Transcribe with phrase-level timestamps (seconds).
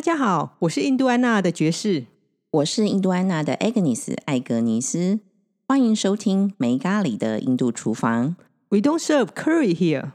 [0.00, 2.06] 大家好，我是印度安娜的爵士。
[2.52, 5.20] 我是印度安娜的 Agnes 艾格尼斯，
[5.68, 8.34] 欢迎收听梅咖喱的印度厨房。
[8.70, 10.12] We don't serve curry here。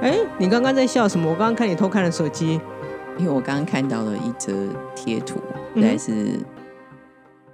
[0.00, 1.30] 哎，你刚刚在笑什么？
[1.30, 2.60] 我刚刚看你偷看了手机。
[3.18, 5.40] 因为我刚刚看到了一则贴图，
[5.74, 6.40] 嗯实在是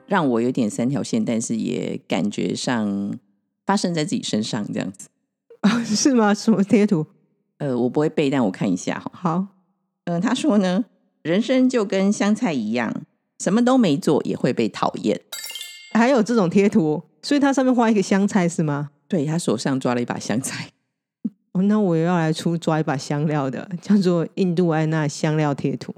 [0.06, 3.18] 让我有点三条线，但是也感觉上
[3.66, 5.08] 发生在自己身上这样子。
[5.60, 6.32] 啊， 是吗？
[6.32, 7.06] 什么贴图？
[7.58, 9.10] 呃，我不会背，但我看一下哈。
[9.12, 9.46] 好，
[10.04, 10.84] 嗯、他说呢，
[11.22, 13.02] 人生就跟香菜一样，
[13.40, 15.20] 什么都没做也会被讨厌。
[15.92, 18.90] 还有这种贴图，所以它上面画一个香菜是吗？
[19.08, 20.70] 对他手上抓了一把香菜，哦，
[21.62, 25.94] 那我也要来出抓一把香料的，叫做印度安娜香料贴图，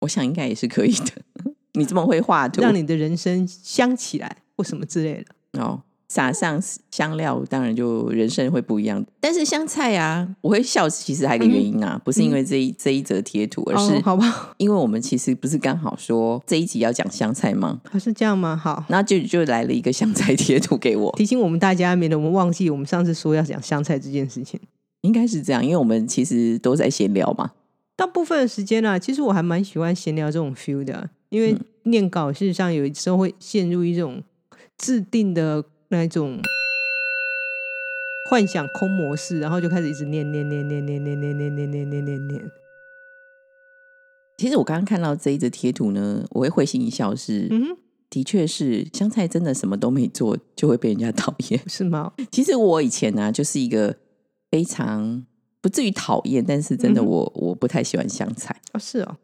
[0.00, 1.12] 我想应该也是可以的。
[1.74, 5.60] 你这么会画图，让你的人生香起来或什么之类的。
[5.60, 5.82] 哦，
[6.14, 6.62] 撒上
[6.92, 9.04] 香料，当然就人生会不一样。
[9.18, 17.80] 但是香菜啊，我会笑，其实还有一个原因啊，不是因为这一、这一则贴图，而是哦、好吧，因为我们其实不是刚好说这一集要讲香菜吗？
[17.90, 18.56] 哦是这样吗？
[18.56, 24.60] 好，那就就来了一个香菜贴图给我，提醒我们大家，免得我们忘记我们上次说要讲香菜这件事情。
[25.00, 27.50] 应该是这样，因为我们其实都在闲聊嘛。
[27.96, 34.22] 大部分的时间啊，其实我还蛮喜欢闲聊这种 feel 的，因为念稿事实上有时候会陷入一种
[34.78, 36.40] 制定的那一种
[38.28, 42.50] 幻想空模式，然后就开始一直念念念念念念念念念念念念念。
[44.36, 47.76] 其实我刚刚看到这一则贴图呢，我会会心一笑是，嗯，
[48.10, 51.60] 的确是香菜真的什么都没做就会被人家讨厌。
[51.68, 52.12] 是吗？
[52.32, 53.96] 其实我以前呢、就是一个
[54.50, 55.24] 非常
[55.60, 59.16] 不至于讨厌，但是真的我、我不太喜欢香菜，哦，是哦，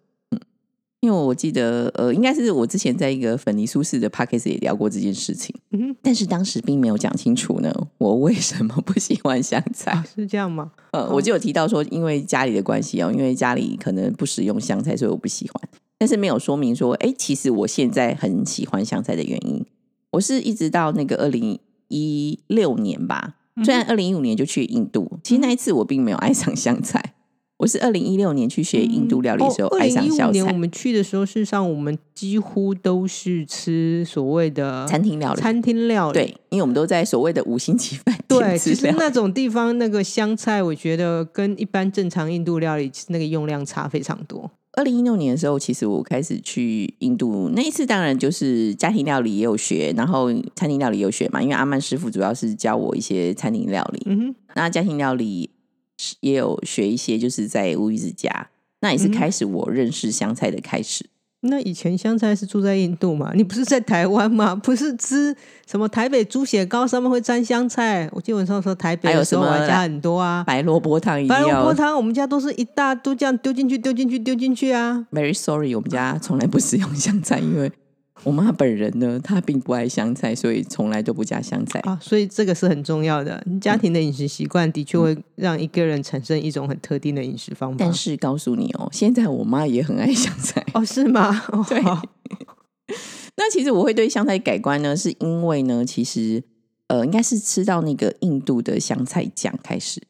[1.01, 9.93] 因为我记得呃，应该是我之前在一个粉泥苏式的 p d c a s t 也聊过这件事情，嗯，但是当时并没有讲清楚呢，我为什么不喜欢香菜。
[9.93, 10.71] 啊，是这样吗？
[10.93, 15.69] 呃，我就有提到说，因为家里的关系哦，因为家里可能不使用香菜，所以我不喜欢。
[15.97, 19.65] 但是没有说明说，哎，其实我现在很喜欢香菜的原因，
[20.11, 21.59] 我是一直到那个二零
[21.89, 27.15] 一六年吧，虽然二零一五年就去印度，其实那一次我并没有爱上香菜，
[27.61, 35.41] 我是二零一六年去学印度料理的时候哦，二爱零一五上小菜，年我们去的时候，事实上我们几乎都是吃所谓的餐厅料理。
[35.43, 36.15] 餐厅料理。
[36.15, 38.77] 对，因为我们都在所谓的五星级饭对，店 吃料理。
[38.77, 44.51] 其实那种地方那个香菜，我觉得跟一般正常印度料理那个用量差非常多。
[44.73, 51.43] 二零一六年的时候，其实我开始去印度，那一次当然就是家庭料理也有学，然后餐厅料理也有学嘛。
[51.43, 55.60] 因为阿曼师傅主要是教我一些餐厅料理，嗯哼，那家庭料理是
[56.21, 58.49] 也有学一些，就是在乌鱼子家，
[58.81, 61.07] 那也是嗯开始我认识香菜的开始。
[61.43, 63.33] 那以前香菜是住在印度嘛？
[63.35, 64.55] 你不是在台湾吗？
[64.55, 65.35] 不是吃
[65.67, 68.07] 什么台北猪血糕上面会沾香菜？
[68.13, 70.45] 我记得我上次说台北还有的时候什么加很多啊。
[70.47, 75.07] 白萝卜汤白萝卜要汤，我们家都是一大都这样丢进去，丢进去，丢进去啊。
[75.13, 77.73] ，very sorry，我们家从来不使用香菜，因为
[78.23, 81.81] 我妈本人呢，她并不爱香菜，所以从来都不加香菜。
[81.81, 83.43] 啊，所以这个是很重要的。
[83.61, 87.77] 家庭的饮食习惯的确会让一个人产生一种很特定的饮食方法。
[87.79, 90.65] 但是告诉你哦，现在我妈也很爱香菜。
[90.75, 91.45] 哦，是吗？
[91.53, 91.81] 哦、 对
[93.37, 96.43] 那其实我会对香菜改观呢，是因为呢，其实
[96.89, 100.03] 呃，应该是吃到那个印度的香菜酱开始，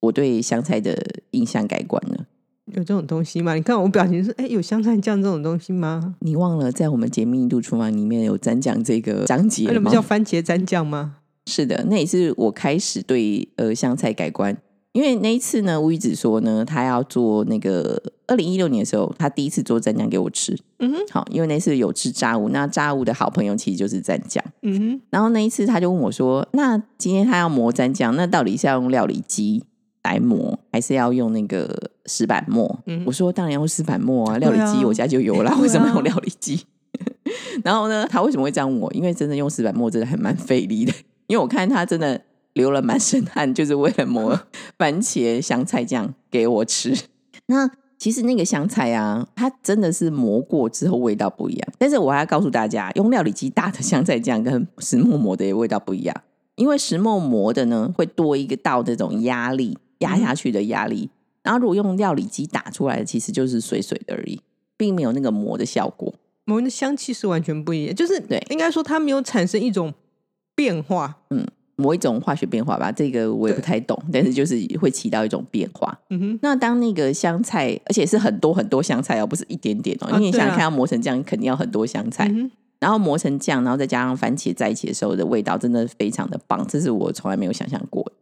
[0.00, 2.26] 我对香菜的印象改观了。
[2.72, 3.54] 有这种东西吗？
[3.54, 6.14] 你看我表情是，哎，有香菜酱这种东西吗？
[6.20, 9.94] 你忘了在我们解密《印度厨房》里面有蘸酱这个章节了吗那不？
[9.94, 11.16] 叫番茄蘸酱吗？
[11.46, 14.56] 是的，那也是我开始对呃香菜改观。
[14.92, 20.56] 因为那一次呢，吴宇子说呢，他要做那个二零一六年的时候，他第一次做蘸酱给我吃。
[20.78, 24.42] 嗯哼，好，因为那次有吃炸物，那炸物的好朋友其实就是蘸酱。
[24.62, 29.64] 嗯哼，然后那一次他就问我说：“那今天他要磨蘸酱，那到底是要用料理机
[30.04, 36.64] 来磨，还是要用那个石板磨？”嗯我说：“当然要用石板磨啊，料理机我家就有啦，为什么要用料理机？”
[37.64, 38.92] 然后呢，他为什么会这样问我？
[38.92, 40.92] 因为真的用石板磨真的还蛮费力的，
[41.26, 42.20] 因为我看他真的
[42.52, 44.38] 流了满身汗，就是为了磨
[44.78, 46.96] 番茄香菜酱给我吃。
[47.46, 47.68] 那
[47.98, 51.68] 其实那个香菜啊，它真的是磨过之后味道不一样。
[51.78, 56.14] 但是我还要告诉大家，用料理机打的香菜酱跟石磨磨的也味道不一样，
[56.56, 61.08] 因为石磨磨的呢会多一个道这种压力压下去的压力，
[61.42, 64.40] 然后如果用料理机打出来的，其实就是水水的而已，
[64.76, 66.12] 并没有那个磨的效果。
[66.46, 69.92] 我们的香气是完全不一样，就是对应该说它没有产生一种
[70.54, 71.16] 变化。
[71.30, 71.46] 嗯，
[71.76, 75.98] 某一种化学变化吧，这个我也不太懂，但是就是会起到一种变化。
[76.10, 88.12] 嗯哼，那当那个香菜，而且是很多很多香菜哦，不是一点点哦，因为你想想看，要磨成这样，肯定要很多香菜，嗯，然后磨成酱，然后再加上番茄在一起的时候的味道，真的非常的棒，这是我从来没有想象过的。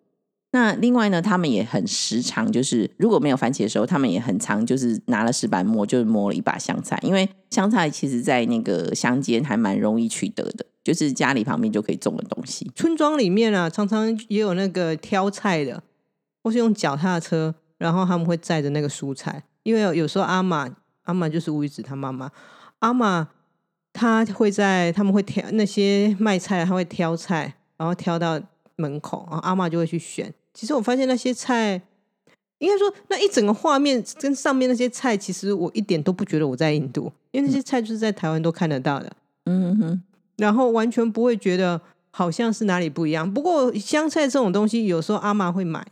[0.53, 12.71] 那另外呢，他们也很时常，就是如果没有番茄的时候，他们也很常就是拿了石板磨，就是磨了一把香菜，因为香菜其实在那个乡间还蛮容易取得的，就是家里旁边就可以种的东西。
[12.77, 15.83] 村庄里面啊，常常也有那个挑菜的，
[16.43, 20.69] 或是用脚踏车，然后他们会载着那个蔬菜，因为有时候阿玛
[21.05, 22.31] 阿玛就是吴宇子他妈妈，
[22.81, 23.29] 阿玛
[23.95, 28.39] 她会在他们会挑那些卖菜，他会挑菜，然后挑到
[28.77, 30.33] 门口，然后阿玛就会去选。
[30.55, 31.81] 其实我发现那些菜，
[32.59, 39.13] 应该说那一整个画面跟上面那些菜，其实我一点都不觉得我在印度，因为那些菜就是在台湾都看得到的。
[39.47, 40.03] 嗯哼，
[40.37, 43.33] 然后完全不会觉得好像是哪里不一样。
[43.33, 45.85] 不过香菜这种东西，有时候阿妈会买，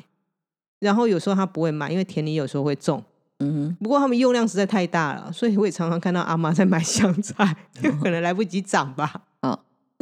[0.78, 3.02] 然后有时候她不会买，因为田里有时候会种。
[3.38, 3.76] 嗯哼。
[3.82, 7.56] 不过他们用量实在太大了，所以我也常常看到阿妈在买香菜，
[8.02, 9.22] 可能来不及长吧。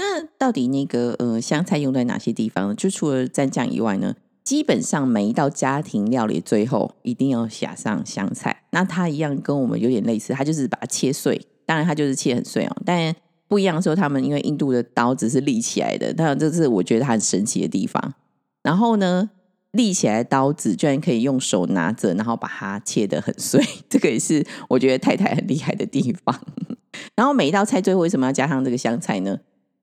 [0.00, 2.75] 那到底那个呃香菜用在哪些地方呢？
[2.76, 4.14] 就除了蘸酱以外呢，
[4.49, 8.62] 基本上每一道家庭料理最后一定要撒上香菜。
[8.71, 12.75] 那它一样跟我们有点类似，它就是把它切碎，当然它就是切很碎哦。
[12.83, 13.15] 但
[13.47, 18.15] 不一样的时候，他们因为印度的刀子是立起来的，当然这是我觉得它很神奇的地方。
[18.62, 19.29] 然后呢，
[19.73, 26.35] 立起来的刀子居然可以用手拿着，然后把它切得很碎， 这个也是我觉得太太很厉害的地方。
[27.15, 29.39] 然后每一道菜最后为什么要加上这个香菜呢？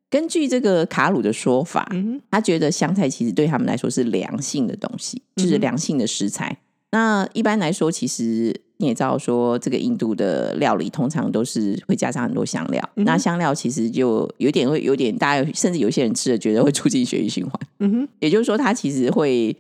[0.10, 6.58] 根据这个卡鲁的说法，嗯他觉得香菜其实对他们来说是良性的东西，就是良性的食材。
[6.92, 12.90] 那一般来说，其实你也知道说，这个印度的料理通常都是会加上很多香料。
[12.96, 17.54] 嗯那香料其实就有点会有点，大家甚至有些人吃了觉得会促进血液循环。
[17.80, 19.54] 嗯哼，也就是说，它其实会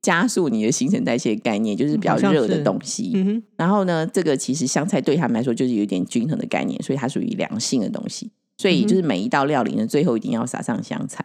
[0.00, 3.12] 加速你的新陈代谢概念，就是比较热的是东西。
[3.16, 8.30] 嗯，然后呢，这个其实香菜对他们来说就是有点均衡的概念，所以它属于良性的东西。
[8.58, 11.24] 所以就是每一道料理呢，最后一定要撒上香菜。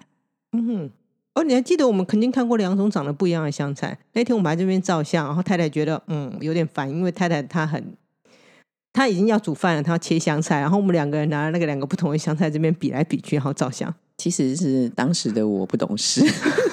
[0.53, 0.91] 嗯哼。
[1.35, 3.97] 哦，你还记得我们曾经看过两种长得不一样的香菜？
[4.13, 7.83] 那天我们还在这边照相，然后太太觉得嗯有点烦，因为太太她很，
[8.93, 13.91] 她已经要煮饭了，她要切香菜，然后我们两个人拿了那个两个不同的香菜这边比来比去，然后照相。
[14.15, 16.23] 其实是当时的我不懂事，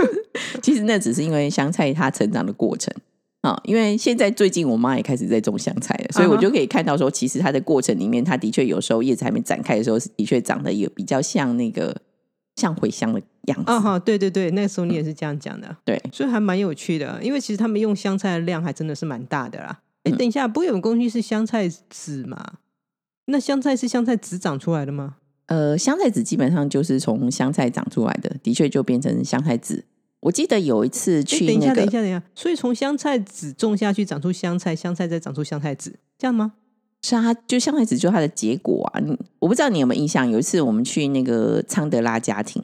[0.61, 2.95] 其实那只是因为香菜它成长的过程
[3.43, 3.61] 啊。
[3.65, 11.97] 因为现在最近我妈也开始在种香菜了，所以我就可以看到说，其实它的过程里面，它的确有时候叶子还没展开的时候，的确长得有比较像那个
[12.57, 13.71] 像茴香的样子。
[13.71, 15.77] 啊哈，对对对，那个时候你也是这样讲的。
[15.85, 19.81] 对，所以还蛮有趣的，因为其实他们用香菜的量还真的是蛮大的啦。
[20.05, 22.55] 哎、嗯等一下，不会有东西是香菜籽吗？
[23.27, 25.17] 那香菜是香菜籽长出来的吗？
[25.47, 29.85] 呃，香菜籽基本上就是从香菜长出来的，的确就变成香菜籽。
[30.21, 36.53] 我记得有一次哎，去等一下，等一下，等一下，所以从香菜籽种下去长出香菜，香菜再长出香菜籽，这样吗？
[37.03, 39.01] 是啊，就香菜籽就是它的结果啊。
[39.01, 42.63] 你我不知道你有没有印象，有一次我们去那个昌德拉家庭，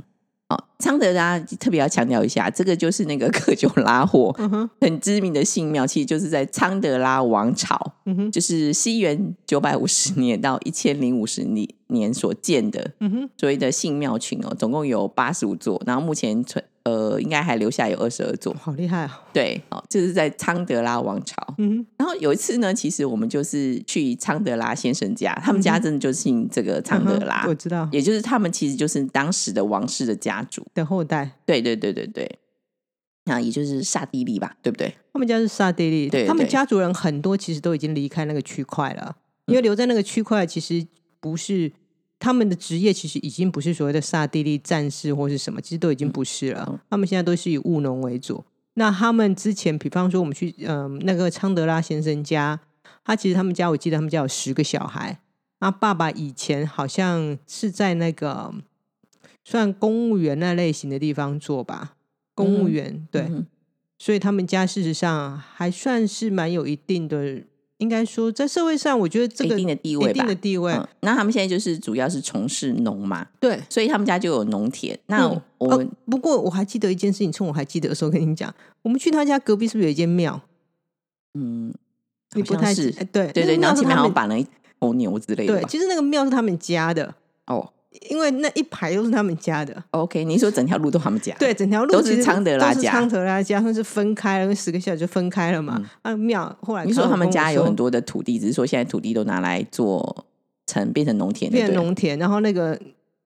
[0.51, 18.55] 哦，昌德拉特别要强调一下，这个就是那个克久拉霍嗯哼，很知名的信庙，其实就是在昌德拉王朝，嗯哼，就是西元九百五十年到一千零五十年年所建的嗯哼，所谓的信庙群哦，总共有八十五座，然后目前存呃应该还留下有二十二座。
[18.55, 19.21] 好厉害啊！
[19.33, 21.35] 对，哦，就是在昌德拉王朝。
[21.59, 30.65] 嗯，然后有一次呢，其实我们就是去昌德拉先生家，他们家真的就姓这个昌德拉，嗯我知道也就是他们其实就是当时的王室的家族。
[30.75, 32.39] 的后代，对对对对对，
[33.25, 34.95] 那也就是萨地利吧，对不对？
[35.13, 39.17] 他们家是萨地利，对他们家族人很多其实都已经离开那个区块了，
[39.47, 40.87] 因为留在那个区块其实
[41.19, 41.73] 不是
[42.19, 46.81] 他们的职业，其实已经不是所谓的萨地利战士或是什么，其实都已经不是了。
[46.89, 48.45] 他们现在都是以务农为主。
[48.75, 52.61] 那他们之前，比方说我们去嗯、那个昌德拉先生家，
[53.05, 55.21] 他其实他们家我记得他们家有十个小孩，
[55.61, 58.53] 那爸爸以前好像是在那个
[59.45, 61.97] 算公务员那类型的地方做吧，
[62.35, 63.23] 公务员、对。
[63.23, 63.47] 嗯
[63.99, 67.43] 所以他们家事实上还算是蛮有一定的，
[67.79, 73.61] 应该说在社会上，我觉得这个一定的地位吧一定的地位，嗯，那他们现在就是主要是从事农嘛，对。
[73.69, 74.99] 所以他们家就有农田。
[75.07, 80.41] 那嗯我们、哦不过我还记得一件事情，趁我还记得的时候跟你讲，我们去他家隔壁是不是有一间庙？
[81.35, 81.73] 嗯，
[82.33, 84.47] 你不太是记哎对对对，然后前面好像绑了一
[84.81, 87.15] 头牛之类的对，其实那个庙是他们家的，
[87.47, 87.73] 哦
[88.09, 89.83] 因为那一排都是他们家的。
[89.91, 91.35] ，OK，你说整条路都他们家？
[91.39, 95.81] 对，整条路都是昌德拉家都是昌德拉家，算是分开了，因为十个小时就分开了嘛。
[96.03, 100.25] 那庙后来嗯你说他们家有很多的土地，只是说现在土地都拿来做
[100.67, 102.79] 成变成农田，变成农田，然后那个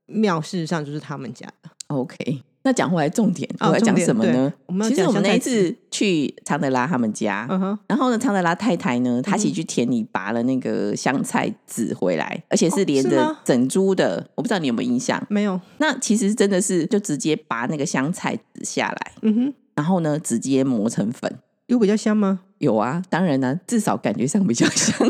[0.07, 1.71] 庙事实上就是他们家的。
[1.89, 4.53] OK，那讲回来重点，哦我要讲什么呢？
[4.87, 7.47] 其实我们那一次去常德拉他们家，
[7.87, 14.29] 然后呢，常德拉太太呢，她其实去田里拔了那个香菜籽回来，而且是连着整株的。
[14.35, 15.25] 我不知道你有没有印象？
[15.31, 21.39] 没有，那其实真的是就直接拔那个香菜籽下来，嗯哼，然后呢，直接磨成粉。
[21.67, 22.41] 有比较香吗？
[22.59, 24.95] 有啊，当然呢、至少感觉上比较香。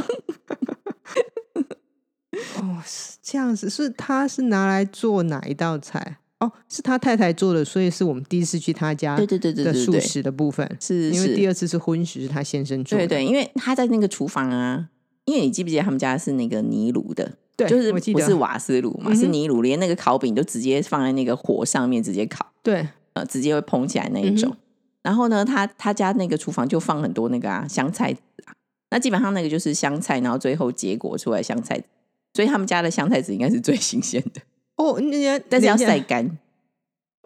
[2.60, 6.18] 哦，是这样子，是他是拿来做哪一道菜？
[6.40, 13.06] 哦，是他太太做的，所以是我们第一次去他家对对对对的素食的部分，是因为第，二次是荤食，是他先生做的。
[13.06, 14.88] 对对，因为他在那个厨房啊，
[15.26, 22.46] 因为你记不记得他们家是那个泥炉的，对，就是不是瓦斯炉嘛，是泥炉，连那个烤饼都直接放在那个火上面直接烤。
[22.62, 24.50] 对，呃，直接会蓬起来那一种。
[24.50, 24.56] 嗯
[25.02, 28.52] 然后呢，他他家那个厨房就放很多那个啊香菜籽啊，
[28.90, 31.86] 那基本上那个就是香菜，然后最后结果出来香菜籽，
[32.34, 34.42] 所以他们家的香菜籽应该是最新鲜的，
[34.80, 36.38] 哦，那家但是要晒干。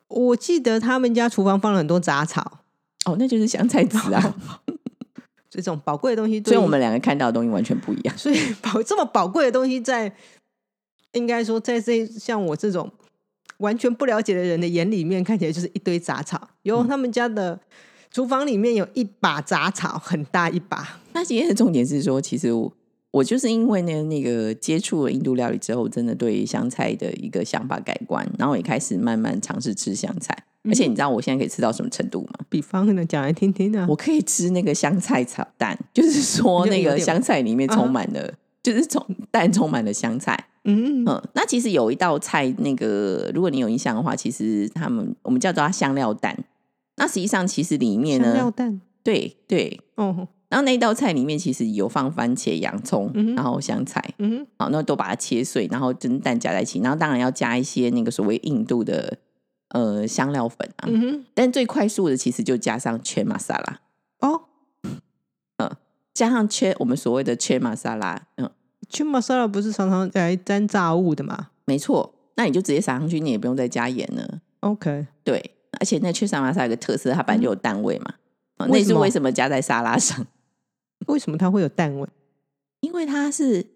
[0.08, 2.61] 我记得他们家厨房放了很多杂草，
[3.04, 4.37] 哦，那就是香菜籽啊，
[5.49, 8.18] 这种宝贵的东西，所以我们两个看到的东西完全不一样。
[8.18, 10.12] 所以宝这么宝贵的东西在，
[11.12, 12.90] 应该说在这像我这种
[13.58, 16.49] 完全不了解的人的眼里面，看起来就是一堆杂草。
[16.62, 17.58] 有嗯他们家的
[18.11, 21.00] 厨房里面有一把杂草，很大一把。
[21.12, 22.73] 那今天的重点是说，其实我
[23.14, 30.37] 我就是因为呢那个接触了印度料理之后，真的对香菜的一个想法改观，然后也开始慢慢尝试吃香菜。
[30.64, 32.33] 而且你知道我现在可以吃到什么程度吗？
[32.49, 33.87] 比方呢，讲来听听啊。
[33.88, 40.37] 我可以吃那个香菜炒蛋，就是说那个香菜里面充满了，就是充蛋充满了香菜。
[40.64, 46.37] 嗯，嗯，那其实有一道菜，那个如果你有印象的话，其实他们我们叫做它香料蛋。
[46.97, 59.18] 那实际上其实里面香料呢，蛋对对，哦，然后那一道菜里面其实有放番茄、洋葱，嗯然后香菜，嗯好，那都把它切碎，然后蒸蛋加在一起，然后当然要加一些那个所谓印度的
[59.70, 60.87] 呃香料粉啊。
[60.87, 63.80] 嗯，但最快速的其实就加上切玛莎拉，
[64.20, 64.42] 哦，
[66.12, 68.49] 加上切我们所谓的切玛莎拉，嗯，
[68.88, 74.38] 切玛莎拉不是常常来沾炸物的吗没错，那你就直接撒上去，你也不用再加盐了。
[74.61, 78.14] ？OK，对，而且那切沙玛莎有个特色，它本来就有蛋味嘛，
[78.58, 80.25] 啊那是为什么加在沙拉上？
[81.06, 82.06] 为什么它会有蛋味？
[82.80, 83.66] 因为它是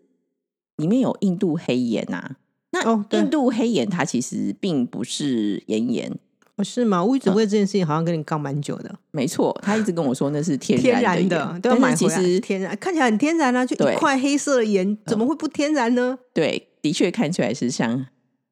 [0.76, 2.36] 里面有印度黑盐呐、
[2.70, 6.18] 那印度黑盐它其实并不是盐盐，
[6.56, 7.02] 哦，是吗？
[7.02, 8.94] 我一直为这件事情好像跟你杠蛮久的。
[9.10, 16.18] 没错，他一直跟我说那是天天然然的但其实天然看起来很天然啊，就一块黑色的盐，怎么会不天然呢？
[16.34, 18.06] 对，的确看起来是像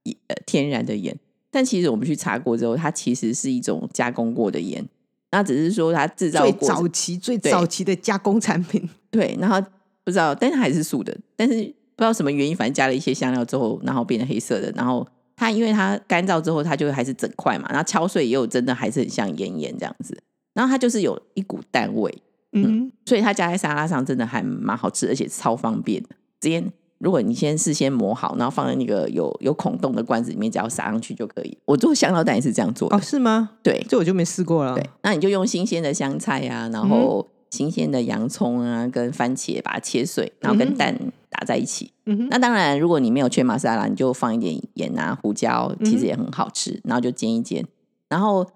[0.04, 1.16] 呃天然的盐，
[1.50, 4.88] 但其实我们去查过之后，它其实是一种加工过的盐。
[5.30, 7.50] 那只是说它制造最过早期、最对。
[7.50, 9.60] 早期的加工产品， 对，然后
[10.04, 15.06] 不知道，但是它还是素的，但是不知道什么原因，反正加了一些香料之后，然后变成黑色的，然后
[15.36, 20.16] 它因为它干燥之后，它就还是整块嘛，然后敲碎也有真的还是很像盐盐这样子，
[20.54, 26.02] 然后它就是有一股淡味，嗯，所以它加在沙拉上真的还蛮好吃，而且超方便。
[26.02, 26.10] 的。
[26.38, 26.62] 直接
[26.98, 31.56] 如果你先事先磨好，然后放在那个有有孔洞的罐子里面，只要撒上去就可以。
[31.64, 33.50] 我做香料蛋也是这样做的，哦，是吗？
[33.62, 34.74] 对这我就没试过了。
[34.74, 40.96] 对，那你就用新鲜的香菜啊，然嗯后新鲜的洋葱啊，跟番茄把它切碎，然后跟蛋
[41.28, 41.92] 打在一起。
[42.06, 46.80] 嗯哼，那当然，如果你没有缺玛莎拉，你就放一点盐啊、胡椒，其实也很好吃。
[46.84, 47.64] 然后就煎一煎，
[48.08, 48.46] 然后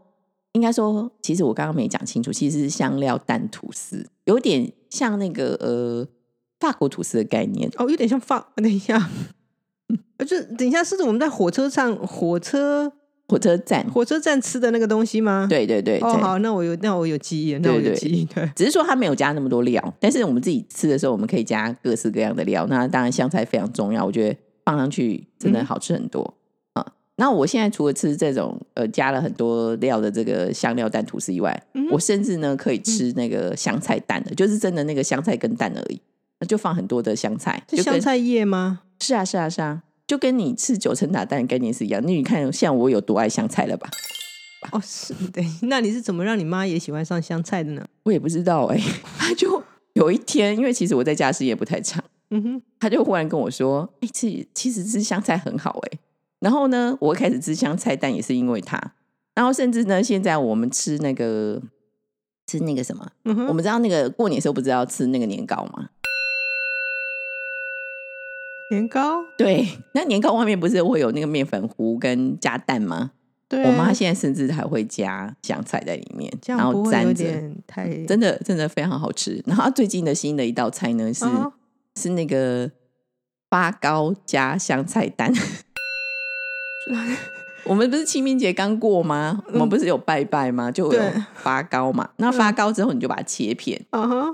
[0.53, 6.07] 应该说，其实我刚刚没讲清楚，其实是香料蛋吐司，有点像那个呃
[6.61, 7.69] 法国吐司的概念。
[7.77, 8.45] 哦，有点像放。
[8.57, 9.11] 等一下，
[10.19, 12.93] 呃就等一下，是我们在火车上、火车
[13.27, 15.47] 火车站，火车站吃的那个东西吗？。
[15.49, 18.25] 对对对哦，好，那我有，那我有记忆了，那我有记忆。
[18.27, 22.67] 对，只是说它没有加那么多料，但是我们自己吃的时候，我们可以加各式各样的料。
[22.69, 26.35] 那当然香菜非常重要，我觉得放上去真的好吃很多
[26.75, 26.87] 啊、
[27.17, 36.10] 那我现在除了吃这种呃加了很多料的这个香料蛋吐司以外，嗯我甚至呢可以吃那个香菜蛋的，就是真的那个香菜跟蛋而已，那
[36.47, 38.81] 就放很多的香菜，是香菜叶吗？
[39.01, 42.01] 是啊是啊是啊，就跟你吃九层塔蛋的概念是一样。
[42.05, 43.89] 那你看像我有多爱香菜了吧？
[44.73, 45.45] 哦，是对。
[45.63, 47.87] 那你是怎么让你妈也喜欢上香菜的呢？
[48.03, 48.79] 我也不知道哎、
[49.19, 49.63] 他就
[49.95, 52.03] 有一天，因为其实我在家时间也不太长。
[52.31, 55.99] 嗯哼，他就忽然跟我说：“哎、其其实吃香菜很好哎、
[56.39, 58.79] 然后呢，我开始吃香菜蛋也是因为他。
[59.35, 61.61] 然后甚至呢，现在我们吃那个
[62.47, 63.11] 吃那个什么，
[63.49, 65.89] 我们知道那个过年时候不是要吃那个年糕吗？
[68.71, 73.11] 年糕，对， 那年糕外面不是会有那个面粉糊跟加蛋吗？
[73.49, 77.25] 对啊，我妈现在甚至还会加香菜在里面，这然后沾着，
[77.67, 79.43] 太真的真的非常好吃。
[79.45, 81.53] 然后最近的新的一道菜呢是、啊
[81.97, 82.71] 是那个
[83.51, 85.33] 发糕加香菜蛋。
[87.65, 89.43] 我们不是清明节刚过吗？
[89.53, 90.71] 我们不是有拜拜吗？
[90.71, 92.09] 就有对发糕嘛。
[92.17, 93.85] 那发糕之后，你就把它切片。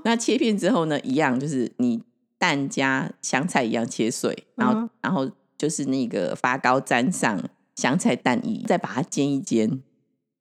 [0.04, 2.02] 那切片之后呢，一样就是你
[2.38, 7.42] 蛋加香菜一样切碎，然后、嗯然后就是那个发糕沾上
[7.76, 9.82] 香菜蛋液，再把它煎一煎，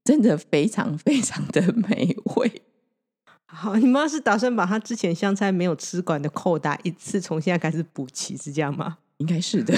[0.03, 2.61] 真的非常非常的美味。
[3.45, 8.97] 好，你妈是打算把她之前香菜没有吃完的扣打一次从现在开始补齐，是这样吗？
[9.17, 9.73] 应该是的，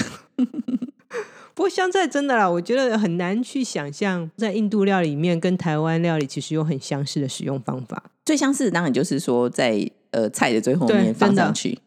[1.54, 8.10] 不过香菜真的啦，我觉得很难去想象，在印度料理里面跟台湾料理其实有很相似的使用方法。
[8.24, 11.78] 最相似的当然就是说在呃菜的最后面放上去。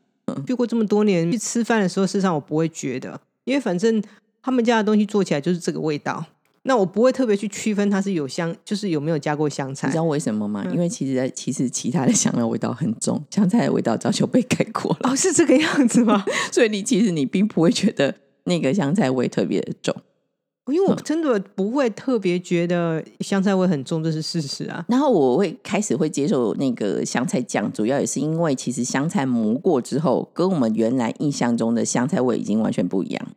[0.48, 4.02] 遇过这么多年，去吃饭的时候，事实上我不会觉得，因为反正
[4.42, 6.26] 他们家的东西做起来就是这个味道。
[6.64, 9.98] 那我不会特别去区分它是有香，就是有没有加过香菜你知。
[9.98, 10.62] 道为什么吗？
[10.64, 16.24] 嗯因为其实其实其他的香料味道很重，香菜的味道早就被盖过了，哦，是这个样子吗？
[16.54, 19.96] 所以你其实你并不会觉得那个香菜味特别的重。
[20.68, 24.86] 因为我真的不会特别觉得香菜味很重，这是事实啊。
[24.88, 33.28] 然后我会开始会接受那个香菜酱，主要也是因为其实香菜磨过之后，跟我们原来印象中的香菜味已经完全不一样。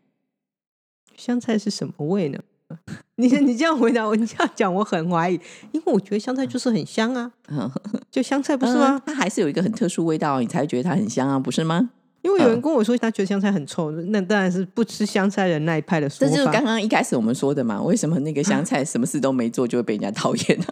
[1.16, 2.38] 香菜是什么味呢？
[3.16, 5.40] 你你这样回答我，你这样讲，我很怀疑，
[5.72, 7.70] 因为我觉得香菜就是很香啊，嗯，
[8.10, 9.02] 就香菜不是嗯吗？
[9.06, 11.90] 它还是有一个很特殊味道，你才会觉得它很香啊，不是吗？
[12.24, 16.32] 因为有人跟我说他觉得香菜很臭，那当然是不吃香菜的那一派的说法。
[16.32, 20.64] 这就是刚刚一开始我们说的嘛，为什么那个香菜 什么事都没做就会被人家讨厌呢、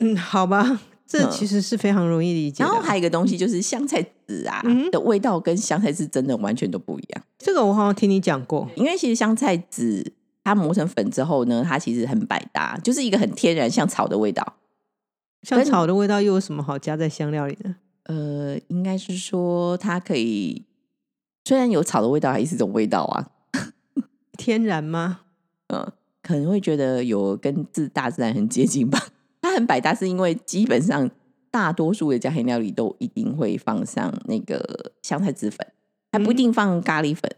[0.00, 2.68] 嗯，好吧，这嗯其实是非常容易理解的。
[2.68, 10.12] 然后还有一个东西就是香菜籽啊、嗯的味道跟香菜是真的完全都不一样，这个我好像听你讲过，因为其实香菜籽
[10.44, 14.56] 它磨成粉之后呢，它其实很百搭，就是一个很天然像草的味道。
[15.42, 17.74] 像草的味道又有什么好加在香料里的？
[18.10, 20.64] 呃，应该是说它可以，
[21.44, 23.30] 虽然有草的味道，还是一种味道啊。
[24.36, 25.20] 天然吗？
[25.72, 28.98] 嗯，可能会觉得有跟自大自然很接近吧。
[29.40, 31.08] 它很百搭，是因为基本上
[31.52, 35.64] 大多数的家庭料理都一定会放上那个香菜籽粉，
[36.10, 37.30] 还不一定放咖喱粉。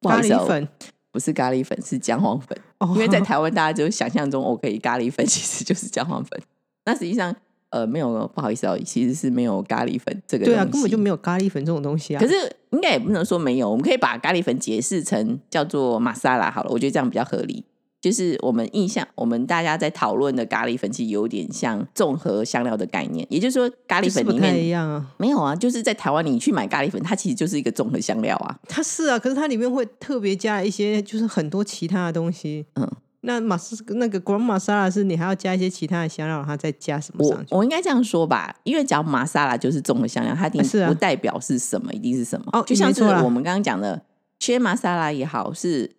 [0.00, 0.68] 不好咖意思哦喱粉
[1.10, 2.54] 不是咖喱粉，是姜黄粉。
[2.78, 6.38] 哦，因为在台湾，大家就想象中我可以咖喱粉其实就是姜黄粉。
[6.84, 7.34] 那实际上，
[7.70, 12.20] 呃，没有，不好意思哦，其实是没有咖喱粉这个对啊，根本就没有咖喱粉这种东西啊。
[12.20, 12.34] 可是
[12.70, 17.64] 应该也不能说没有，我们可以把咖喱粉解释成叫做玛莎拉好了，我觉得这样比较合理。
[18.00, 23.26] 就是我们印象，我们大家在讨论的咖喱粉，其实有点像综合香料的概念。
[23.28, 25.06] 也就是说，咖喱粉里面一样啊。
[25.18, 28.58] 没有啊，就是在台湾你去买咖喱粉，它其实就是一个综合香料啊。
[28.66, 32.64] 它是啊，可是它里面会特别加一些，就是很多其他的东西。
[32.76, 32.90] 嗯，
[33.22, 34.18] 那玛斯那个
[34.58, 37.54] 莎拉是你还要加一些其他的香料，然后再加什么我上去？
[37.54, 42.46] 我应该这样说吧，因为讲玛莎拉就是综合香料，它一定不代表是什么，一定是什么。
[42.52, 44.00] 哦就像是我们刚刚讲的
[44.38, 45.90] 切玛莎拉也好，是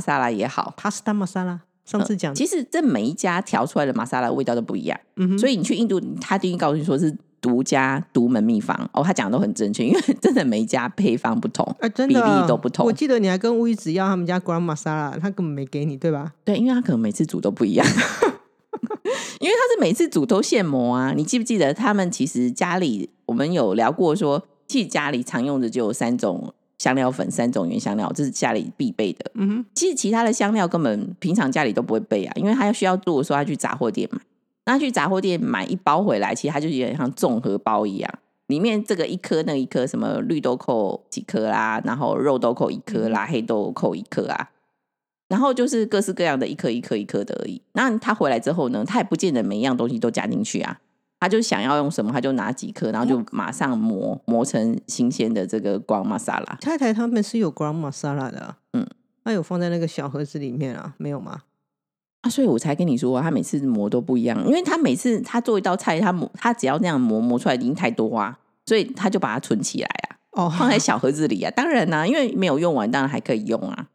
[0.00, 4.98] 莎拉也好，pasta 玛莎拉，上次讲的，其实这每一家调出来的玛莎拉味道都不一样。
[5.16, 16.32] 嗯哼，所以你去印度，他第一告诉你说是独家独门秘方哦，他讲的都很正确，因为 真的每一家配方不同，哎，真的比例都不同我记得你还跟乌鱼子要他们家 Grand Masala，，他根本没给你，对吧？
[16.44, 17.86] 对，因为他可能每次煮都不一样，
[19.40, 21.12] 因为他是每次煮都现磨啊。
[21.16, 29.30] 你记不记得他们其实家里我们有聊过说，其实家里常用的就有三种香料粉，三种原香料，这是家里必备的。
[29.34, 34.20] 嗯哼，其实其他的香料根本平常家里都不会备啊，因为他要需要做的时候，他去杂货店买。
[34.68, 44.50] 那去杂货店买一包回来，其实它就有点像综合包一样，里面这个一颗那个一颗，什么绿豆蔻几颗啦，然后肉豆蔻一颗啦，黑豆蔻一颗啊，
[45.26, 47.62] 然后就是各式各样的一颗一颗一颗的而已。
[47.72, 50.78] 那他回来之后呢，他也不见得每一样东西都加进去啊，
[51.18, 56.58] 他就想要用什么，他就拿几颗，然后就马上磨磨成新鲜的这个光玛莎拉。
[56.60, 58.86] 太太他们是有 gram 玛莎拉的、啊，嗯，
[59.24, 61.40] 那有放在那个小盒子里面啊，没有吗？
[62.22, 71.50] 啊，所以我才跟你说，他每次磨都不一样，因为他每次他做一道菜，他磨他只要那样磨磨出来已经太多啊，所以他就把它存起来啊，哦，放在小盒子里啊。
[71.52, 73.86] 当然啦、因为没有用完，当然还可以用啊。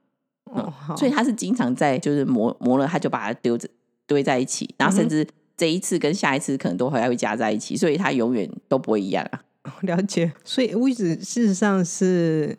[0.46, 3.68] 哦，所以他是经常在就是磨磨了，他就把它丢着
[4.08, 9.42] 堆在一起，然后甚至这一次跟下一次可能都还会加在一起，所以它永远都不会一样啊。
[9.82, 10.32] 了解。
[10.46, 12.58] 所以乌鱼子事实上是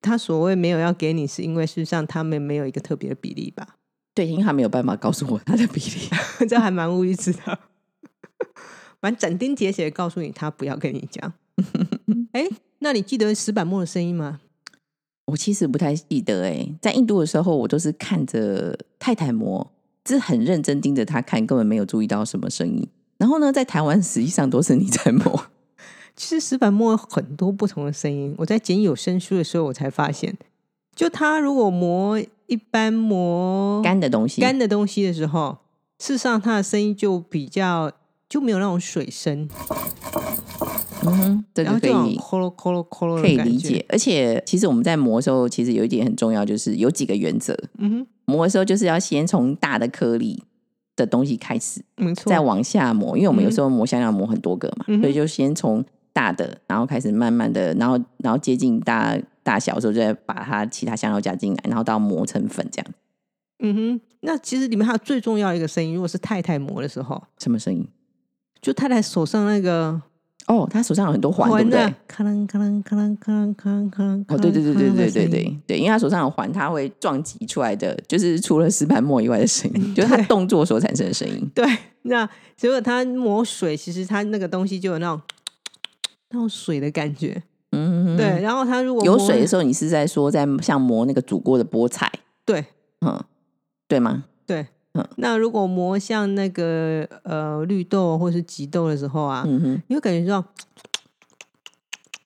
[0.00, 3.76] 他所谓没有要给你，是因为事实上他们没有一个特别的比例吧？
[4.14, 6.08] 对，因为他没有办法告诉我他的比例。
[6.48, 7.58] 这还蛮无语子的，
[9.00, 11.32] 蛮斩钉截铁的告诉你，他不要跟你讲。
[12.32, 12.48] 哎，
[12.78, 14.40] 那你记得石板木的声音吗？
[15.26, 19.72] 我其实不太记得哎、在印度的时候，我都是看着太太磨，
[20.06, 22.86] 是很认真盯着他看，根本没有注意到什么声音。
[23.16, 25.46] 然后呢，在台湾实际上都是你在磨，
[26.14, 28.34] 其实石板墨有很多不同的声音。
[28.38, 30.36] 我在剪有声书的时候，我才发现，
[30.94, 35.58] 就他如果磨一般磨干的东西，干的东西的时候，
[35.98, 37.90] 事实上它的声音就比较
[38.28, 39.48] 就没有那种水声，
[41.02, 42.82] 嗯哼，这个可以扣咯扣咯
[43.16, 43.84] 咯，可以理解。。
[43.88, 47.56] 而且其实我们在磨的时候，其实有一点很重要，就是有几个原则。
[47.78, 50.42] 嗯磨的时候就是要先从大的颗粒
[50.96, 52.30] 的东西开始，没错。
[52.30, 62.86] 再往下磨，因为我们有嗯时候磨香要磨很多个嘛，嗯所以就先从大的，然后开始慢慢的，然后然后接近大大小的时候，再把它其他香料加进来，然后到磨成粉这样。
[63.58, 67.86] 嗯哼，那其实里面还有最重要的一个声音，如果是太太磨的时候，什么声音？
[68.62, 70.00] 就太太手上那个
[70.46, 71.80] 哦，他手上有很多环，对不对？
[71.80, 74.24] 啊，咔啷咔啷咔啷咔啷咔啷咔啷。
[74.28, 81.50] 哦，对对对对对对对对，因为他手上有环，他会撞击出来的，就是除了石板磨以外的声音， 就是动作所产生的声音。
[81.54, 81.66] 对，
[82.02, 85.20] 那结果他磨水，其实他那个东西就有那种
[86.34, 87.42] 那种水的感觉。
[87.70, 92.10] 嗯，对，然后它如果有水的时候，你是在说在像磨那个煮过的菠菜，
[92.44, 92.64] 对
[93.00, 93.24] 嗯，
[93.88, 94.24] 对吗？
[94.46, 100.44] 对嗯，那如果磨像那个呃绿豆或是棘豆的时候啊，嗯哼，你会感觉到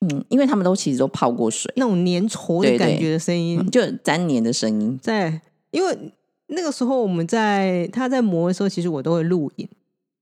[0.01, 4.99] 嗯，因为他们都其实都泡过水，那种粘稠的感觉的声音嗯，就粘黏的声音。
[5.03, 5.41] 在，
[5.71, 6.13] 因为
[6.49, 9.69] 那个时候我们在他在磨的时候，其实我都会录影，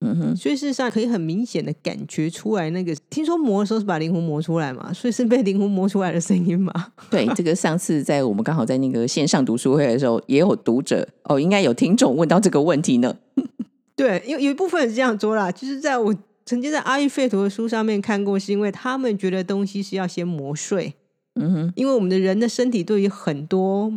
[0.00, 2.94] 嗯哼，所以事实上可以很明显的感觉出来那个。
[3.09, 6.72] 听说磨的时候是把灵魂磨出来嘛，所以是被灵魂磨出来的声音嘛。
[7.11, 13.16] 对， 这个上次在我们刚好在那个线上读书会的时候，也有读者哦，应该有听众问到这个问题呢。
[13.96, 20.92] 对，有有一部分是这样说啦，就是在我曾经在阿育吠陀的书上面看过，是因为他们觉得东西是要先磨碎，
[21.37, 23.90] 嗯哼，因为我们的人的身体对于很多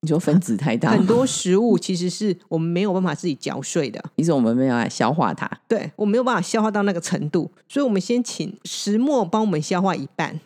[0.00, 10.38] 你说分子太大， 很多食物其实是我们没有办法自己嚼碎的，你说我们没有办法消化它，对我没有办法消化到那个程度，所以我们先请石磨帮我们消化一半，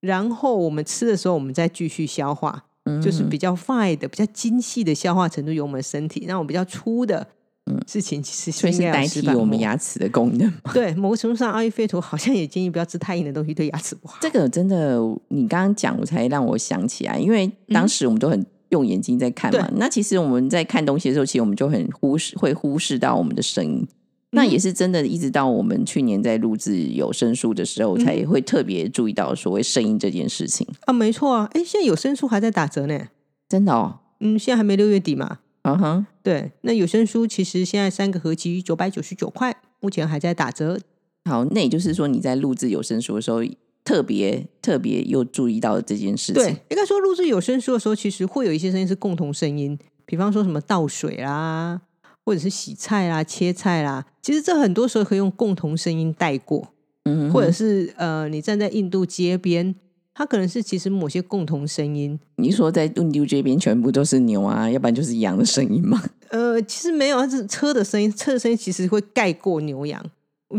[0.00, 3.02] 然后我们吃的时候我们再继续消化，嗯。
[3.02, 7.26] 就是比较 fine 的、比较精细的消化程度由我们的身体，那我们比较粗的
[7.86, 10.50] 事情其实是应该代替我们牙齿的功能。
[10.72, 14.18] 对，某个程度上，阿育吠陀好像也建议不要吃太硬的东西，对牙齿不好。
[14.22, 14.98] 这个真的，
[15.28, 19.70] 你刚刚讲，我才让我想起来，因为当时我们都很用眼睛在看嘛。
[19.76, 23.86] 那其实我们在看东西的时候，其实我们就很忽视，会忽视到我们的声音。
[24.30, 30.66] 那也是真的，一直到我们去年在录制有声书的时候，才会特别注意到所谓声音这件事情。
[30.86, 32.98] 啊，没错啊，哎，现在有声书还在打折呢。
[33.48, 35.38] 真的哦，嗯，现在还没六月底嘛。
[35.62, 40.80] 嗯哼，对，那有声书其实现在三个合集九百九十九块，目前还在打折。
[41.24, 43.40] 好，那也就是说你在录制有声书的时候，
[43.84, 46.42] 特别特别又注意到这件事情。
[46.42, 51.80] 对，应该说录制有声书的时候，其实会有一些声音是共同声音，比方说什么倒水啦，
[52.24, 56.68] 或者是洗菜啦、切菜啦，其实这很多时候可以用共同声音带过。
[57.04, 59.74] 嗯，或者是呃，你站在印度街边，
[60.14, 62.18] 它可能是其实某些共同声音。
[62.36, 66.02] 你说在印度街边全部都是牛啊，要不然就是羊的声音吗？
[66.30, 70.02] 呃，其实没有，它是车的声音，车的声音其实会盖过牛羊。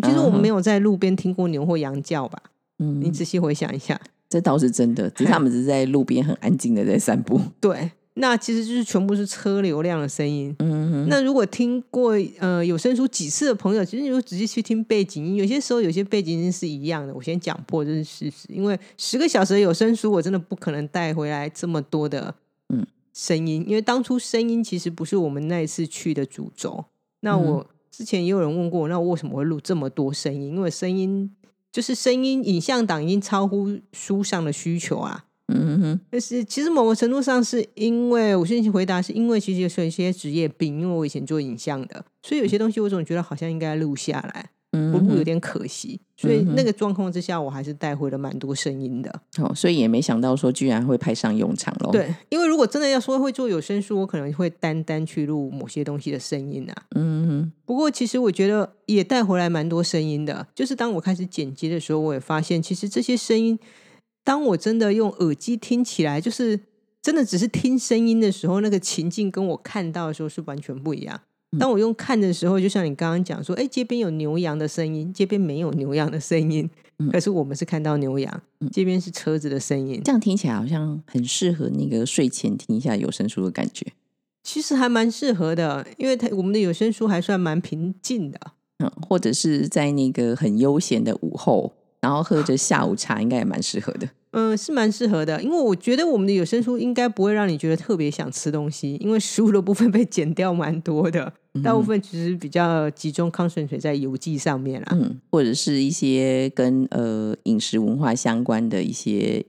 [0.04, 2.40] 其实我们没有在路边听过牛或羊叫吧？
[2.80, 7.40] 嗯，你仔细回想一下，这倒是真的，只是他们只是在路边很安静的在散步。
[7.60, 10.56] 对，那其实就是全部是车流量的声音。
[10.60, 17.14] 嗯哼，那如果听过呃有声书几次的朋友，其实你就直接去听背景音，有些时候有些背景音是一样的。
[17.14, 22.34] 我先讲破这是事实，因为十个小时的有声书，我真的不可能带回来这么多的
[22.70, 26.84] 嗯声音，因为当初声音其实不是我们那一次去的主轴。
[27.22, 30.50] 那嗯我之前也有人问过，那我为什么会录这么多声音？
[30.50, 31.32] 因为声音
[31.76, 35.26] 就是声音影像档已经超乎书上的需求啊。
[35.54, 46.00] 嗯哼，但是其实某个程度上，是因为我先去回答，是因为其实有一些职业病，因为我以前做影像的，所以有些东西我总觉得好像应该录下来，嗯不录有哼，点可惜。
[46.18, 49.22] 所以那个状况之下，我还是带回了蛮多声音的。
[49.38, 56.76] 哦，所以也没想到说居然会派上用场喽。，对，因为如果真的要说会做有声书，我可能会单单去录某些东西的声音啊。
[56.96, 63.60] 嗯哼，不过其实我觉得也带回来蛮多声音的，就是当我开始剪辑的时候，我也发现其实这些声音，
[64.24, 66.60] 当我真的用耳机听起来，就是
[67.02, 71.20] 真的只是听声音的时候，那个情境跟我看到的时候是完全不一样。
[71.60, 76.70] 当我用看的时候，就像你刚刚讲说，哎，街边有牛羊的声音，街边没有牛羊的声音，
[77.12, 78.42] 可是我们是看到牛羊，
[78.72, 83.86] 街边是车子的声音，这样听起来好像很适合那个睡前听一下有声书的感觉。
[84.44, 88.40] 其实还蛮适合的，因为它我们的有声书还算蛮平静的。
[88.80, 94.10] 嗯，或者是在那个很悠闲的午后，然后喝着下午茶，应该也蛮适合的。
[94.38, 101.32] 嗯，是蛮适合的，因为我觉得我们的有声书应该不会让你觉得特别想吃东西，因为食物的部分被剪掉蛮多的，
[101.64, 104.88] 大部分其实比较集中 concentrate 在游记上面啦。
[104.92, 109.46] 嗯，或者是一些跟呃饮食文化相关的一些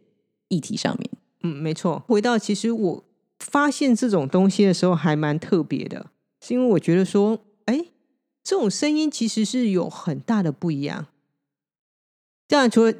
[0.47, 1.11] 议题上面。
[1.43, 2.05] 嗯，没错。
[2.07, 3.05] 回到其实我
[3.41, 6.07] 发现这种东西的时候还蛮特别的，
[6.41, 7.87] 是因为我觉得说，哎，
[8.45, 11.09] 这种声音其实是有很大的不一样。
[12.47, 12.95] 这样除了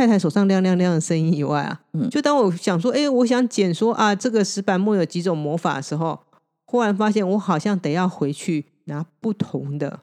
[0.00, 2.08] 太太手上亮亮亮的声音以外啊，嗯。
[2.08, 6.18] 就当我想说，哎，我想剪说啊，这个石板木有几种魔法的时候，
[6.66, 10.00] 忽然发现我好像得要回去拿不同的，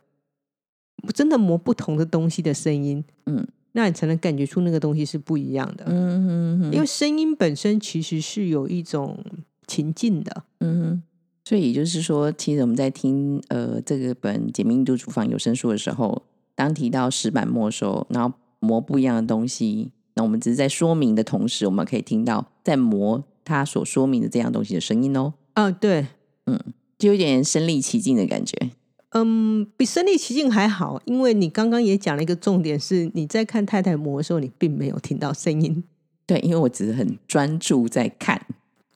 [1.16, 3.48] 真的磨不同的东西的声音，嗯。
[3.74, 5.86] 那你才能感觉出那个东西是不一样的。
[5.88, 9.20] 嗯嗯因为声音本身其实是有一种
[9.68, 11.04] 情境的，嗯，
[11.46, 16.24] 所以也就是说，其实我们在听呃这个本《解密印度厨房有声书》的时候，
[16.56, 26.08] 当提到石板墨的时候，然后磨不一样的东西，那我们只是在说明的同时，我们可以听到在磨它所说明的这样东西的声音哦，啊，对，
[26.46, 26.60] 嗯
[26.98, 28.72] 就有点身临其境的感觉。
[29.12, 35.84] 嗯，比身临其境还好，因为你刚刚也讲了一个重点，是你在看太太磨的时候，你并没有听到声音，
[36.26, 38.47] 对，因为我只是很专注在看，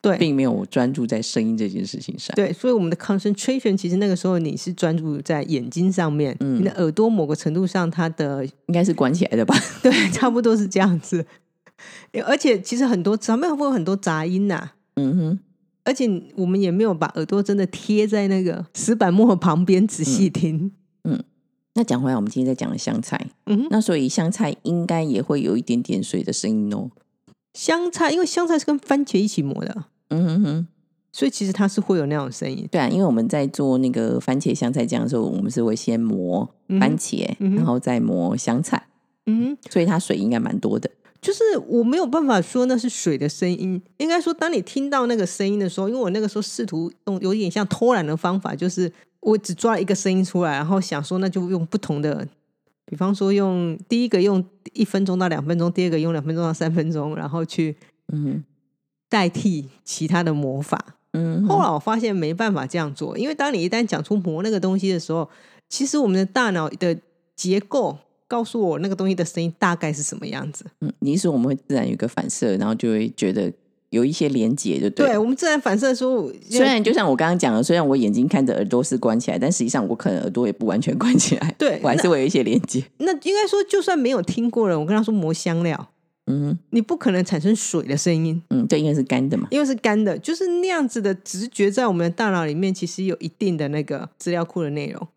[0.02, 2.34] 对，并没有专注在声音这件事情上。
[2.34, 6.58] 对，所以我们的 concentration 其实那个时候你是专注在眼睛上面，嗯。
[6.58, 9.54] 你的耳朵某个程度上它的应该是关起来的吧？
[9.80, 11.24] 对，差不多是这样子，
[12.26, 15.38] 而且其实很多上面会有很多杂音呐、嗯哼，
[15.84, 20.72] 而且我们也没有把耳朵真的贴在那个石板墨旁边仔细听。
[21.04, 21.22] 嗯
[21.74, 26.90] 那讲回来，我们今天在讲的香菜，嗯哼，那所以香菜应该也会有一点点水的声音哦。
[27.54, 30.66] 香菜因为香菜是跟番茄一起磨的，嗯哼哼，
[31.12, 32.68] 所以其实它是会有那种声音。
[32.70, 36.48] 对啊，因为我们在做那个番茄香菜酱的时候，我们是会先磨
[36.80, 38.86] 番茄，嗯然后再磨香菜，
[39.26, 40.90] 嗯，所以它水应该蛮多的。
[41.20, 52.26] 就是我没有办法说那是水的声音，应该说当你听到那个声音的时候，因为我那个时候试图用有点像偷懒的方法，就是我只抓了一个声音出来，然后想说那就用不同的，
[52.86, 57.76] 比方说用第一个用一分钟到两分钟，第二个用两分钟到三分钟，然后去
[58.12, 58.42] 嗯
[59.12, 60.82] 代替其他的魔法。
[61.12, 65.28] 嗯后来我发现没办法这样做，因为当你一旦讲出魔那个东西的时候，
[65.68, 66.96] 其实我们的大脑的
[67.36, 70.64] 结构告诉我那个东西的声音大概是什么样子。
[70.80, 73.52] 嗯，你是说我们会自然有一个反射，然后就会觉得
[73.90, 75.12] 有一些连接，就对了。
[75.12, 82.82] 对我们自然反射说，虽然就像我刚刚讲的，虽然我眼睛看着耳朵是关起来，但实际上我可能耳朵也不完全关起来，对我还是会有一些连接。
[82.96, 85.91] 那应该说，就算没有听过人，我跟他说磨香料，
[86.32, 89.48] 嗯你不可能产生水的声音，嗯，对，因为是干的嘛。
[89.50, 95.08] 因为是干的，就是那样子的直觉在我们的大脑里面，其实有一定的那个资料库的内容。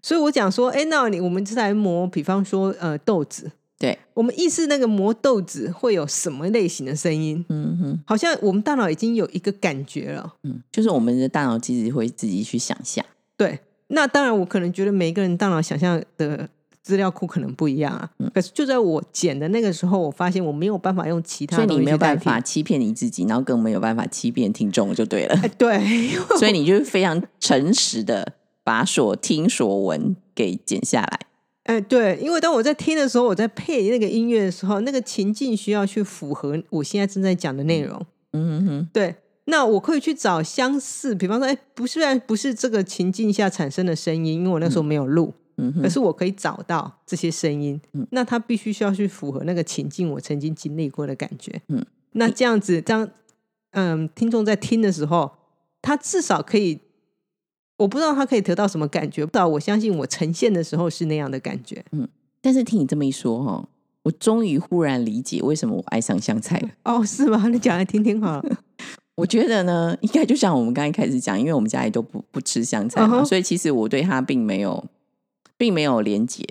[0.00, 7.44] 所以我讲说，哎，那你我们是来磨，比方说呃豆子，对，我们意识那个磨豆子会有什么类型的声音？
[7.48, 10.34] 嗯哼，好像我们大脑已经有一个感觉了。
[10.44, 13.04] 嗯，就是我们的大脑其实会自己去想象。
[13.36, 16.48] 对，那当然，我可能觉得每一个人大脑想象的
[16.88, 18.10] 资料库可能不一样啊。
[18.18, 22.40] 嗯可是就在我剪的那个时候，我发现我没有办法用其他所以你没有办法。
[22.40, 25.34] 欺骗你自己，然后更没有办法欺骗听众，就对了。
[25.42, 28.32] 哎， 对，所以你就是非常诚实的
[28.64, 31.20] 把所听所闻给剪下来。
[31.68, 38.00] 哎，对，因为当我在听的时候，我在配那个音乐的时候，那个情境需要去符合我现在正在讲的内容。
[38.32, 39.14] 嗯哼，对，
[39.46, 45.34] 那我可以去找相似，比方说，哎，不是，虽然不是这个情境下产生的声音，因为我那时候没有录，嗯
[45.74, 47.80] 哼，可是我可以找到这些声音。
[47.92, 51.60] 嗯那它必须需要去符合那个情境我曾经经历过的感觉。
[51.68, 53.08] 嗯，那这样子，当
[53.72, 55.30] 嗯听众在听的时候，
[55.82, 56.80] 他至少可以，
[57.76, 61.84] 我不知道他可以得到什么感觉，不知道我相信我呈现的时候是那样的感觉。
[62.40, 63.68] 但是听你这么一说哈，
[64.04, 66.68] 我终于忽然理解为什么我爱上香菜了。
[66.84, 67.48] 哦，是吗？
[67.48, 68.58] 你讲来听听好了。
[69.16, 74.82] 我觉得呢，应该就像我们刚才开始讲，因为我们家里都不不吃香菜所以其实我对它并没有
[75.58, 76.42] 并没有连结。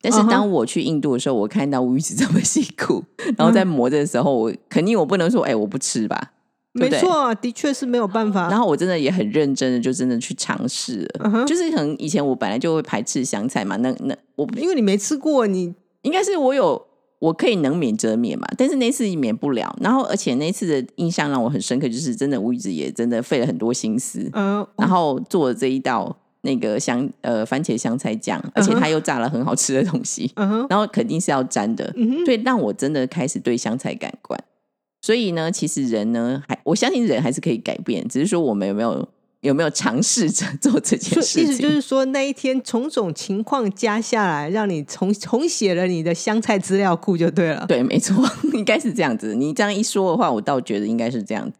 [0.00, 3.02] 但是当我去印度的时候，我看到乌鱼子这么辛苦，
[3.36, 6.32] 然后在磨的时候，我肯定我不能说，哎、我不吃吧。
[6.72, 8.48] 没错啊，的确是没有办法。
[8.48, 11.44] 然后我真的也很认真的，就真的去尝试了。
[11.44, 16.80] 就是可能以前我本来就会排斥香菜嘛，那那我因为你没吃过，你应该是我有
[17.18, 19.76] 我可以能免则免嘛，但是那次免不了。
[19.80, 26.16] 然后而且那次的印象让我很深刻，就是真的吴宇子也真的费了很多心思，呃，然后做了这一道
[26.48, 30.32] 那个香呃番茄香菜酱，而且他又炸了很好吃的东西，
[30.70, 34.42] 然后肯定是要沾的，嗯哼，所以让我真的开始对香菜感官。
[35.02, 39.06] 所以呢，其实人呢，还我相信人还是可以改变，只是说我们有没有
[39.42, 41.62] 有没有尝试着 做这件事情意思。
[41.62, 47.64] 就是说，那一天种种情况加下来，让你重重写了你的香菜资料库就对了。
[47.68, 49.34] 对，没错， 应该是这样子。
[49.34, 51.56] 你这样一说的话，我倒觉得应该是这样子。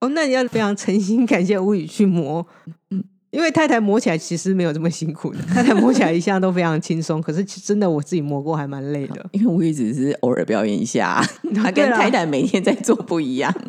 [0.00, 2.44] 哦，那你要非常诚心感谢吴宇去磨，
[2.90, 7.20] 嗯，因为太太磨起来其实没有这么辛苦的，太太磨起来一向都非常轻松。
[7.22, 9.24] 可是真的我自己磨过还蛮累的。
[9.32, 11.22] 因为我也只是偶尔表演一下，
[11.54, 13.54] 他对啦跟太太每天在做不一样。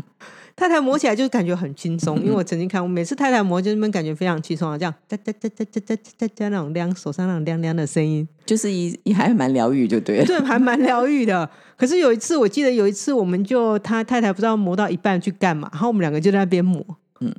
[0.54, 10.26] 太太磨起来就感觉很轻松，因为我曾经看过，每次太太磨就那边感觉非常轻松啊，这样哒哒哒哒哒哒哒哒那种亮手上那种亮亮的声音，就是一一还蛮疗愈，就对了。
[10.26, 11.50] 对，还蛮疗愈的。
[11.78, 16.86] 可是有一次，我记得有一次，我们就他太太不知道磨到一半去干嘛，然后我们两个就在那边磨，
[17.22, 17.34] 嗯，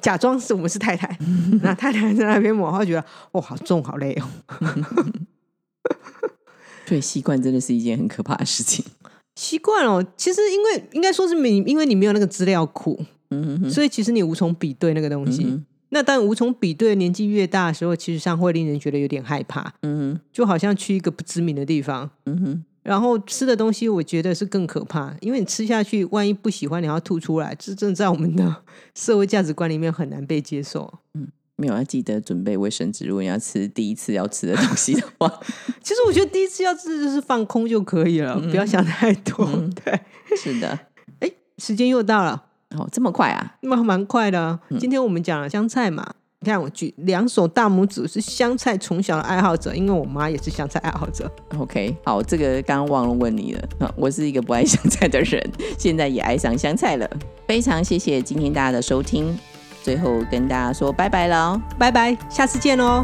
[0.00, 1.18] 假装是我们是太太，
[1.62, 4.28] 那太太在那边抹，她觉得哦，好重，好累哦。
[6.86, 8.84] 对，习惯真的是一件很可怕的事情。
[9.34, 12.98] 习惯哦，其实因为应该说是你，因为你没有那个资料库，
[13.30, 15.60] 嗯，所以其实你无从比对那个东西。
[15.90, 22.64] 那但无从比对，年纪越大的时候，其实上会令人觉得有点害怕，嗯，就好像去一个不知名的地方，嗯哼。
[22.88, 28.62] 然后吃的东西，我觉得是更可怕，因为你吃下去，万一不喜欢，你要吐出来，这真的在我们的
[28.96, 30.90] 社会价值观里面很难被接受。
[31.12, 35.30] 嗯，没有要记得准备卫生纸，如果你要吃第一次要吃的东西的话，
[35.84, 39.46] 其实我觉得第一次要吃就是放空就可以了，不要想太多。
[39.84, 40.00] 对，
[40.34, 40.78] 是的。
[41.20, 43.56] 哎，时间又到了，哦，这么快啊？
[43.60, 44.58] 那么蛮快的。
[44.80, 46.14] 今天我们讲了香菜嘛。
[46.40, 51.28] 你看，我举两手大拇指，是香菜从小的爱好者，因为我妈也是香菜爱好者。
[51.58, 53.68] OK，好，这个刚刚忘了问你了。
[53.96, 55.44] 我是一个不爱香菜的人，
[55.76, 57.10] 现在也爱上香菜了。
[57.48, 59.36] 非常谢谢今天大家的收听，
[59.82, 63.02] 最后跟大家说拜拜了，拜拜，下次见哦。